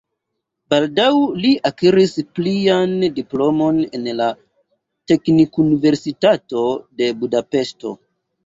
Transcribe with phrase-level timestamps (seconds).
[0.73, 1.09] Baldaŭ
[1.43, 4.31] li akiris plian diplomon en la
[5.13, 6.65] Teknikuniversitato
[7.03, 7.95] de Budapeŝto.